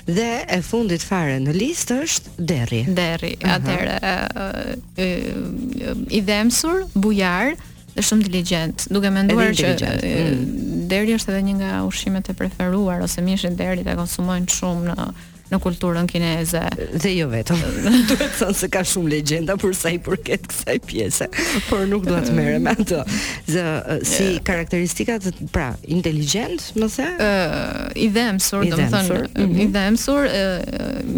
dhe 0.05 0.45
e 0.49 0.61
fundit 0.61 1.01
fare 1.01 1.37
në 1.39 1.51
listë 1.55 1.97
është 2.03 2.27
Derri. 2.37 2.85
Derri, 2.87 3.35
atëre 3.55 3.99
uh 3.99 4.27
-huh. 4.33 6.05
i 6.09 6.21
dhemsur, 6.21 6.85
bujar, 6.95 7.51
uh, 7.53 7.59
është 7.93 8.07
shumë 8.09 8.23
inteligjent. 8.25 8.85
Duke 8.95 9.11
menduar 9.13 9.53
që 9.57 9.73
mm. 9.89 10.87
deri 10.89 11.17
është 11.17 11.33
edhe 11.33 11.43
një 11.49 11.57
nga 11.61 11.75
ushqimet 11.87 12.31
e 12.33 12.37
preferuar 12.39 13.03
ose 13.05 13.21
mishi 13.25 13.51
deri 13.59 13.85
ta 13.85 13.95
konsumojnë 13.99 14.51
shumë 14.59 14.91
në 14.97 15.11
në 15.53 15.57
kulturën 15.61 16.07
kineze 16.09 16.59
dhe 17.03 17.09
jo 17.13 17.27
vetëm. 17.29 17.59
Duhet 18.09 18.21
të 18.23 18.27
thonë 18.39 18.55
se 18.57 18.69
ka 18.73 18.79
shumë 18.89 19.11
legjenda 19.11 19.53
për 19.61 19.73
sa 19.77 19.91
i 19.93 19.99
përket 20.01 20.47
kësaj 20.49 20.77
pjese, 20.87 21.27
por 21.67 21.83
nuk 21.91 22.07
dua 22.07 22.23
të 22.25 22.33
merrem 22.33 22.63
me 22.65 22.71
atë. 22.73 23.03
Zë 23.51 23.67
si 24.07 24.27
karakteristika 24.47 25.19
të 25.21 25.35
pra, 25.53 25.67
inteligjent, 25.93 26.71
më 26.79 26.89
the? 26.95 27.09
Ë 27.27 27.91
i 28.01 28.07
dhemsur, 28.15 28.65
domethënë, 28.71 29.19
i 29.29 29.45
mhm. 29.45 29.69
dhëmsur, 29.75 30.31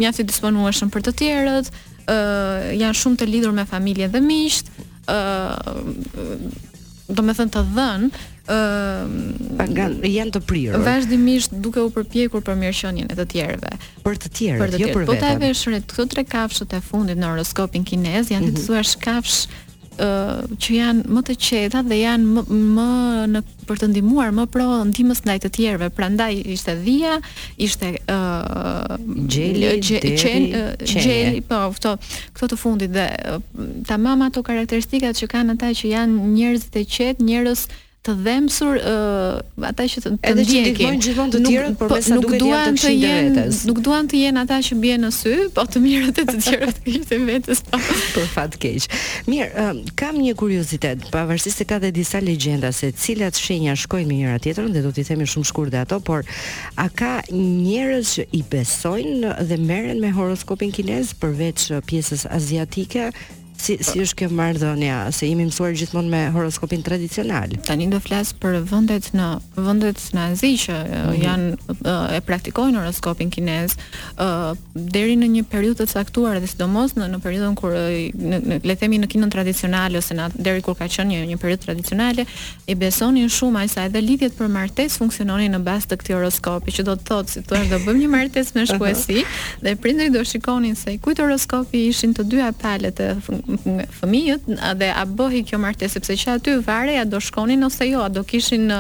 mjaft 0.02 0.26
i 0.26 0.28
disponueshëm 0.34 0.92
për 0.98 1.08
të 1.08 1.16
tjerët, 1.22 1.72
ë 2.18 2.76
janë 2.82 3.00
shumë 3.06 3.22
të 3.24 3.30
lidhur 3.32 3.56
me 3.56 3.64
familjen 3.72 4.12
dhe 4.18 4.26
miqt, 4.26 4.74
do 5.08 7.22
me 7.28 7.34
thënë 7.38 7.52
të 7.54 7.62
dhënë 7.76 8.10
e, 8.52 8.56
pra 9.60 9.68
janë 9.70 10.32
të 10.36 10.40
prirë 10.50 10.74
vazhdimisht 10.86 11.52
duke 11.66 11.80
u 11.86 11.88
përpjekur 11.94 12.42
për 12.48 12.56
mirëqenien 12.62 13.08
e 13.14 13.16
të 13.20 13.26
tjerëve 13.36 13.72
për 14.06 14.14
të 14.24 14.30
tjerëve, 14.40 14.76
jo 14.82 14.88
për 14.96 15.00
vetëm 15.04 15.12
po 15.12 15.16
të 15.22 15.28
e 15.28 15.30
veshërët, 15.44 15.84
të 15.92 15.96
të 16.00 16.04
tre 16.16 16.24
kafshët 16.34 16.70
e 16.80 16.82
fundit 16.90 17.18
në 17.22 17.28
horoskopin 17.36 17.84
kinez 17.86 18.26
janë 18.34 18.46
mm 18.46 18.46
-hmm. 18.58 18.64
të 18.64 18.64
mhm. 18.66 18.72
të 19.06 19.12
të 19.12 19.12
që 19.98 20.76
janë 20.76 21.04
më 21.08 21.22
të 21.30 21.36
qeta 21.40 21.82
dhe 21.86 21.98
janë 22.02 22.26
më, 22.36 22.44
më 22.76 22.88
në 23.32 23.42
për 23.68 23.78
të 23.82 23.88
ndihmuar 23.92 24.32
më 24.36 24.46
pro 24.52 24.66
ndihmës 24.92 25.22
ndaj 25.26 25.38
të 25.46 25.50
tjerëve. 25.56 25.90
Prandaj 25.98 26.32
ishte 26.56 26.76
dhia, 26.84 27.16
ishte 27.68 27.94
ë 28.04 28.18
uh, 28.18 28.98
gjeli, 29.30 29.80
gjeli, 30.84 31.42
po, 31.48 31.62
këto 31.78 31.96
këto 32.36 32.52
të 32.54 32.60
fundit 32.62 32.92
dhe 32.96 33.08
tamam 33.90 34.28
ato 34.28 34.44
karakteristikat 34.44 35.16
që 35.20 35.32
kanë 35.34 35.58
ata 35.58 35.72
që 35.76 35.94
janë 35.96 36.30
njerëz 36.36 36.70
të 36.74 36.86
qetë, 36.96 37.24
njerëz 37.26 37.68
të 38.06 38.14
dhëmsur 38.22 38.78
uh, 38.78 39.66
ata 39.66 39.86
që 39.90 40.02
të 40.04 40.10
ndjekin. 40.14 40.20
Edhe 40.30 40.46
që 40.48 40.64
ndihmojnë 40.66 41.04
gjithmonë 41.06 41.34
të 41.34 41.40
tjerët 41.46 41.78
por 41.80 41.94
mes 41.96 42.10
nuk 42.14 42.28
duan 42.42 42.78
të 42.80 42.92
jenë, 42.94 43.46
nuk 43.70 43.80
duan 43.86 44.10
të 44.12 44.20
jenë 44.22 44.42
ata 44.44 44.60
që 44.68 44.78
bien 44.84 45.02
në 45.08 45.12
sy, 45.16 45.34
po 45.56 45.64
të 45.72 45.82
mirë 45.82 46.12
e 46.12 46.16
të 46.20 46.26
tjerët 46.32 46.82
që 46.82 46.92
ishin 47.00 47.24
vetes. 47.30 47.64
Për 48.14 48.28
fat 48.36 48.58
keq. 48.62 48.86
Mirë, 49.30 49.48
uh, 49.50 49.80
kam 49.98 50.20
një 50.22 50.36
kuriozitet, 50.38 51.08
pavarësisht 51.14 51.64
se 51.64 51.68
ka 51.70 51.80
dhe 51.82 51.90
disa 51.98 52.22
legjenda 52.24 52.70
se 52.78 52.92
cilat 53.02 53.40
shenja 53.42 53.74
shkojnë 53.86 54.10
me 54.12 54.20
njëra 54.22 54.38
tjetrën 54.46 54.70
dhe 54.76 54.84
do 54.86 54.92
t'i 54.94 55.06
themi 55.08 55.26
shumë 55.32 55.50
shkurt 55.50 55.74
dhe 55.74 55.82
ato, 55.86 56.00
por 56.06 56.22
a 56.78 56.86
ka 56.90 57.16
njerëz 57.34 58.14
që 58.20 58.28
i 58.38 58.44
besojnë 58.54 59.34
dhe 59.50 59.58
merren 59.64 60.04
me 60.04 60.14
horoskopin 60.18 60.74
kinez 60.78 61.16
përveç 61.24 61.72
pjesës 61.90 62.28
aziatike? 62.38 63.10
si 63.66 63.76
si 63.84 63.98
është 64.04 64.18
kjo 64.20 64.28
marrëdhënia 64.38 64.98
se 65.16 65.28
jemi 65.30 65.48
mësuar 65.50 65.74
gjithmonë 65.80 66.12
me 66.12 66.22
horoskopin 66.36 66.84
tradicional. 66.86 67.54
Tani 67.68 67.88
do 67.92 67.98
flas 68.04 68.34
për 68.42 68.60
vendet 68.70 69.08
në 69.18 69.30
vendet 69.58 70.02
në 70.16 70.24
Azi 70.26 70.52
që 70.58 70.76
mm 70.76 71.02
-hmm. 71.02 71.24
janë 71.24 71.78
e 72.18 72.22
praktikojnë 72.28 72.80
horoskopin 72.82 73.30
kinez 73.32 73.76
ë 74.18 74.56
deri 74.76 75.16
në 75.22 75.30
një 75.36 75.44
periudhë 75.54 75.84
të 75.86 75.94
caktuar 75.98 76.40
dhe 76.42 76.48
sidomos 76.54 76.92
në 77.00 77.10
në 77.14 77.20
periudhën 77.26 77.56
kur 77.62 77.72
le 78.70 78.76
të 78.76 78.76
themi 78.82 78.98
në 79.04 79.08
kinën 79.14 79.30
tradicionale 79.36 79.98
ose 79.98 80.14
në 80.20 80.26
deri 80.48 80.62
kur 80.62 80.76
ka 80.80 80.88
qenë 80.96 81.10
një 81.14 81.20
një 81.32 81.38
periudhë 81.44 81.64
tradicionale 81.66 82.26
i 82.72 82.76
besonin 82.76 83.30
shumë 83.38 83.60
ai 83.64 83.68
sa 83.68 83.86
edhe 83.90 84.00
lidhjet 84.02 84.34
për 84.40 84.50
martesë 84.60 84.98
funksiononin 85.02 85.52
në 85.56 85.62
bazë 85.70 85.88
të 85.92 85.98
këtij 86.02 86.16
horoskopi 86.18 86.70
që 86.76 86.82
do 86.90 86.94
të 86.96 87.04
thotë 87.10 87.30
si 87.34 87.40
thua 87.48 87.64
do 87.72 87.80
bëjmë 87.86 88.00
një 88.04 88.10
martesë 88.18 88.52
me 88.56 88.66
shkuesi 88.72 89.20
dhe 89.64 89.76
prindërit 89.76 90.14
do 90.18 90.24
shikonin 90.32 90.76
se 90.76 90.98
kujt 90.98 91.20
horoskopi 91.24 91.88
ishin 91.88 92.14
të 92.18 92.24
dyja 92.34 92.52
palët 92.66 93.00
e 93.08 93.10
me 93.64 93.86
fëmijët 94.00 94.48
dhe 94.80 94.90
a 94.96 95.04
bëhi 95.18 95.42
kjo 95.50 95.60
martesë 95.62 95.96
sepse 96.00 96.16
që 96.24 96.32
aty 96.38 96.56
varej 96.66 97.00
a 97.02 97.06
do 97.08 97.20
shkonin 97.22 97.64
ose 97.68 97.88
jo 97.88 98.02
a 98.06 98.10
do 98.12 98.24
kishin 98.28 98.72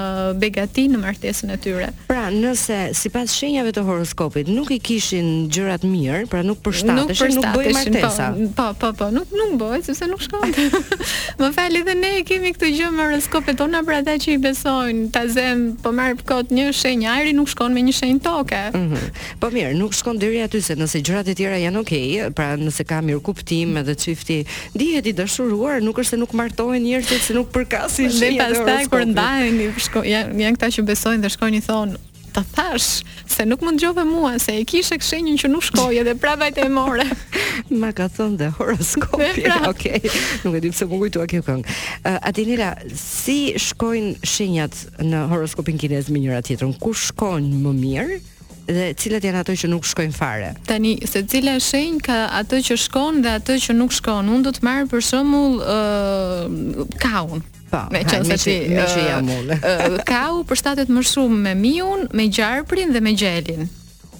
begati 0.42 0.88
në 0.92 1.00
martesën 1.02 1.54
e 1.54 1.58
tyre. 1.62 1.90
Pra, 2.10 2.26
nëse 2.34 2.80
sipas 2.98 3.34
shenjave 3.38 3.74
të 3.76 3.84
horoskopit 3.88 4.50
nuk 4.52 4.72
i 4.76 4.80
kishin 4.84 5.48
gjërat 5.54 5.86
mirë, 5.88 6.24
pra 6.32 6.42
nuk 6.46 6.60
përshtatesh, 6.66 6.96
nuk, 6.98 7.14
përstatesh, 7.14 7.40
nuk 7.40 7.58
bëj 7.58 7.70
po, 7.70 7.78
martesa. 7.80 8.30
Po, 8.58 8.68
po, 8.82 8.92
po, 9.00 9.10
nuk 9.16 9.34
nuk 9.36 9.56
bëj 9.62 9.86
sepse 9.90 10.10
nuk 10.12 10.24
shkon. 10.26 10.56
Më 11.42 11.52
fali 11.56 11.84
dhe 11.88 11.98
ne 12.00 12.12
kemi 12.28 12.54
këtë 12.56 12.72
gjë 12.80 12.92
me 12.96 13.06
horoskopet 13.08 13.62
ona 13.66 13.82
për 13.88 14.00
ata 14.02 14.18
që 14.26 14.36
i 14.36 14.42
besojnë, 14.48 15.08
ta 15.16 15.26
zem 15.32 15.66
po 15.84 15.92
marr 15.96 16.20
kot 16.28 16.52
një 16.56 16.70
shenjë 16.76 17.10
ajri 17.14 17.36
nuk 17.38 17.52
shkon 17.52 17.76
me 17.76 17.84
një 17.88 17.96
shenjë 18.02 18.22
toke. 18.28 18.62
Mm 18.72 18.88
-hmm. 18.92 19.24
Po 19.40 19.50
mirë, 19.54 19.74
nuk 19.80 19.94
shkon 19.94 20.20
deri 20.20 20.42
aty 20.44 20.62
se 20.62 20.76
nëse 20.76 21.00
gjërat 21.02 21.28
e 21.32 21.34
tjera 21.34 21.58
janë 21.58 21.80
okay, 21.80 22.08
pra 22.36 22.56
nëse 22.58 22.84
ka 22.88 23.02
mirë 23.02 23.22
kuptim 23.22 23.78
edhe 23.78 23.96
çifti 23.96 24.40
uh, 24.42 24.55
dihet 24.74 25.08
i 25.10 25.14
dashuruar, 25.16 25.82
nuk 25.84 26.00
është 26.00 26.16
se 26.16 26.20
nuk 26.22 26.34
martohen 26.38 26.84
njerëzit, 26.84 27.22
se 27.30 27.34
nuk 27.38 27.52
përkasin 27.56 28.12
dhe 28.14 28.32
pastaj 28.40 28.88
kur 28.92 29.06
ndahen, 29.10 29.60
janë 29.66 30.44
janë 30.46 30.58
këta 30.60 30.72
që 30.78 30.88
besojnë 30.92 31.26
dhe 31.26 31.34
shkojnë 31.36 31.62
i 31.62 31.66
thon, 31.66 31.96
ta 32.36 32.42
thash 32.56 33.06
se 33.32 33.46
nuk 33.48 33.62
mund 33.64 33.80
dëgjove 33.80 34.04
mua 34.10 34.34
se 34.44 34.58
e 34.60 34.64
kishe 34.68 34.98
kshenjën 35.00 35.38
që 35.44 35.50
nuk 35.54 35.64
shkoje 35.64 36.02
dhe 36.04 36.16
pra 36.20 36.34
vajte 36.40 36.66
e 36.68 36.72
more. 36.72 37.06
Ma 37.82 37.94
ka 37.96 38.10
thënë 38.12 38.36
dhe 38.42 38.50
horoskopi. 38.58 39.46
Pra. 39.48 39.62
Okay. 39.72 40.02
Nuk 40.44 40.58
e 40.58 40.62
di 40.66 40.74
pse 40.74 40.84
më 40.84 41.00
kujtoa 41.00 41.30
kjo 41.32 41.40
këngë. 41.48 41.64
Uh, 41.80 42.20
Adelira, 42.28 42.74
si 43.00 43.54
shkojnë 43.56 44.20
shenjat 44.28 44.82
në 45.00 45.24
horoskopin 45.32 45.80
kinez 45.80 46.12
me 46.12 46.20
njëra 46.26 46.44
tjetrën? 46.44 46.76
Ku 46.82 46.92
shkojnë 46.94 47.64
më 47.70 47.74
mirë? 47.80 48.20
dhe 48.66 48.94
cilat 48.98 49.24
janë 49.26 49.42
ato 49.44 49.54
që 49.56 49.70
nuk 49.70 49.86
shkojnë 49.86 50.16
fare. 50.16 50.50
Tani 50.68 50.96
secila 51.08 51.56
shenjë 51.62 52.02
ka 52.08 52.18
ato 52.40 52.58
që 52.66 52.78
shkon 52.86 53.22
dhe 53.26 53.36
ato 53.40 53.56
që 53.62 53.76
nuk 53.78 53.94
shkon. 53.94 54.30
Unë 54.34 54.46
do 54.48 54.54
të 54.56 54.66
marr 54.66 54.88
për 54.92 55.04
shembull 55.06 55.58
ë 55.62 55.66
uh, 55.66 56.86
kaun. 57.04 57.44
Po, 57.72 57.84
me 57.94 58.02
qënë 58.06 58.38
ti 58.40 58.56
me 58.70 58.86
që, 58.88 59.06
uh, 59.20 59.50
uh, 59.52 59.98
Kau 60.08 60.44
përstatet 60.48 60.92
më 60.94 61.02
shumë 61.10 61.40
me 61.48 61.52
miun 61.58 62.04
Me 62.14 62.28
gjarprin 62.30 62.94
dhe 62.94 63.02
me 63.02 63.16
gjelin 63.18 63.64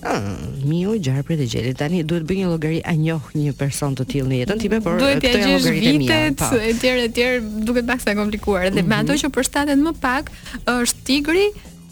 Hmm, 0.06 0.64
miu, 0.70 0.92
gjarpri 1.02 1.34
dhe 1.40 1.46
gjelin. 1.50 1.74
Tani 1.80 2.02
duhet 2.06 2.28
bëj 2.30 2.36
një 2.38 2.50
llogari 2.52 2.82
a 2.86 2.92
njoh 2.94 3.32
një 3.34 3.54
person 3.58 3.96
të 3.98 4.06
tillë 4.12 4.28
në 4.30 4.38
jetën 4.42 4.60
time, 4.62 4.78
por 4.86 5.00
duhet 5.02 5.18
të 5.24 5.32
jetë 5.32 5.48
llogaritë 5.50 5.94
mia. 5.98 6.04
Vitet 6.20 6.36
po. 6.44 6.50
e 6.62 6.74
tjerë 6.78 7.06
e 7.08 7.14
tjerë 7.16 7.40
duket 7.66 7.88
pak 7.90 8.04
komplikuar. 8.20 8.68
Dhe 8.68 8.70
mm 8.70 8.78
-hmm. 8.78 8.90
me 8.90 9.02
mhm. 9.02 9.02
ato 9.10 9.14
që 9.22 9.30
përshtatet 9.34 9.80
më 9.82 9.94
pak 10.02 10.30
është 10.76 11.00
tigri, 11.10 11.46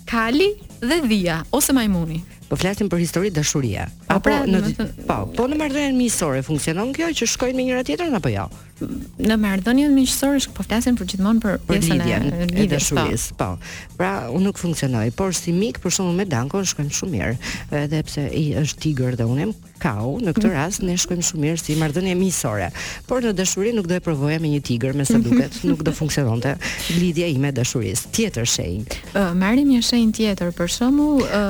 kali 0.05 0.49
dhe 0.85 0.99
dhia 1.09 1.41
ose 1.51 1.73
majmuni 1.73 2.21
po 2.49 2.57
flasim 2.59 2.89
për 2.91 3.01
histori 3.03 3.31
dashurie. 3.33 3.87
Pra, 4.07 4.17
po, 4.17 4.21
pra, 4.27 4.39
në, 4.49 4.61
në 4.61 4.87
po, 5.07 5.19
po 5.37 5.47
në 5.49 5.57
marrëdhënien 5.61 5.97
miqësore 5.99 6.43
funksionon 6.45 6.93
kjo 6.95 7.11
që 7.21 7.29
shkojnë 7.35 7.59
me 7.61 7.67
njëra 7.69 7.85
tjetrën 7.87 8.19
apo 8.19 8.31
jo? 8.33 8.47
në 8.87 9.35
marrëdhënien 9.39 9.93
miqësore 9.95 10.39
është 10.39 10.53
po 10.57 10.63
flasim 10.67 10.97
për 10.99 11.07
gjithmonë 11.09 11.41
për 11.43 11.57
pjesën 11.69 12.01
e 12.03 12.65
dashurisë, 12.71 13.35
po. 13.39 13.51
po. 13.55 13.71
Pra, 13.99 14.11
unë 14.33 14.47
nuk 14.47 14.59
funksionoj, 14.61 15.09
por 15.17 15.35
si 15.37 15.53
mik 15.55 15.79
për 15.83 15.93
shkakun 15.93 16.17
me 16.19 16.25
Dankon 16.29 16.65
shkojmë 16.69 16.95
shumë 16.95 17.13
mirë, 17.13 17.35
edhe 17.79 18.01
pse 18.09 18.25
i 18.39 18.45
është 18.59 18.81
tigër 18.87 19.17
dhe 19.19 19.27
unë 19.29 19.49
kau, 19.83 20.13
në 20.23 20.31
këtë 20.37 20.47
mhm. 20.49 20.55
rast 20.55 20.83
ne 20.87 20.97
shkojmë 21.03 21.27
shumë 21.29 21.43
mirë 21.43 21.61
si 21.61 21.77
marrëdhënie 21.81 22.15
miqësore. 22.21 22.69
Por 23.09 23.23
në 23.25 23.33
dashuri 23.37 23.73
nuk 23.75 23.89
do 23.89 23.97
e 23.97 24.03
provoja 24.05 24.41
me 24.43 24.51
një 24.53 24.63
tigër, 24.69 24.97
me 24.99 25.07
sa 25.07 25.17
mhm. 25.17 25.25
duket, 25.29 25.59
nuk 25.67 25.83
do 25.87 25.93
funksiononte 25.95 26.55
lidhja 26.97 27.29
ime 27.33 27.51
dashurisë. 27.55 28.11
Tjetër 28.15 28.47
shenjë. 28.57 29.01
Ë, 29.13 29.15
uh, 29.15 29.31
marrim 29.37 29.69
një 29.73 29.81
shenjë 29.89 30.17
tjetër, 30.21 30.53
për 30.57 30.71
shembull, 30.77 31.25
ë, 31.27 31.43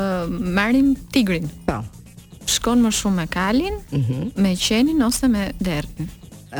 marrim 0.59 0.93
tigrin. 1.13 1.49
Po. 1.67 1.81
Shkon 2.49 2.81
më 2.83 2.89
shumë 2.97 3.21
me 3.21 3.27
kalin, 3.31 3.75
mm 3.91 4.01
-hmm. 4.03 4.23
me 4.43 4.55
qenin 4.59 5.01
ose 5.01 5.27
me 5.27 5.51
derdhin. 5.63 6.09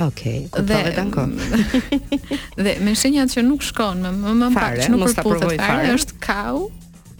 Okej, 0.02 0.48
okay, 0.48 0.50
kuptova 0.50 0.92
tanko. 0.96 1.22
Dhe, 2.58 2.64
dhe 2.66 2.76
me 2.82 2.96
shenjat 2.98 3.30
që 3.36 3.42
nuk 3.46 3.62
shkon, 3.66 3.98
më 4.02 4.12
më 4.40 4.50
pak 4.56 4.64
fare, 4.64 4.82
që 4.82 4.88
nuk 4.96 5.06
përputhet 5.06 5.50
fare, 5.52 5.60
fare, 5.68 5.88
është 6.00 6.14
kau, 6.24 6.58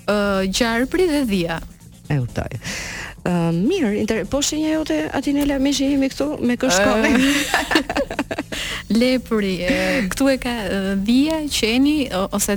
uh, 0.08 0.42
gjarpri 0.50 1.06
dhe 1.12 1.22
dhia. 1.30 1.58
E 2.12 2.18
utaj. 2.24 2.52
Uh, 3.24 3.56
mirë, 3.56 3.94
inter... 4.04 4.24
po 4.28 4.42
shë 4.44 4.58
jote 4.66 5.02
ati 5.16 5.32
në 5.32 5.56
me 5.64 5.72
jemi 5.72 6.10
këtu, 6.12 6.32
me 6.44 6.58
këshkojnë. 6.60 7.16
Uh, 7.16 7.24
këtu 10.12 10.26
e 10.30 10.36
ka 10.44 10.54
dhia, 11.08 11.44
qeni, 11.56 11.98
ose 12.30 12.52